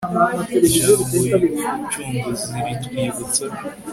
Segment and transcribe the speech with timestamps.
[0.67, 3.45] ijambo ry'umucunguzi, ritwibutsa